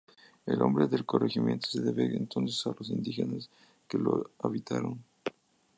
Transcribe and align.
El 0.47 0.57
nombre 0.57 0.87
del 0.87 1.05
corregimiento 1.05 1.67
se 1.69 1.79
debe 1.79 2.05
entonces 2.17 2.65
a 2.65 2.73
los 2.75 2.89
indígenas 2.89 3.51
que 3.87 3.99
lo 3.99 4.31
habitaron. 4.39 5.03